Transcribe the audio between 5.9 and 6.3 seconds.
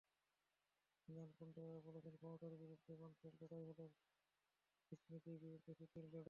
লড়াই।